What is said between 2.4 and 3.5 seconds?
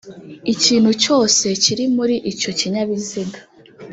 kinyabiziga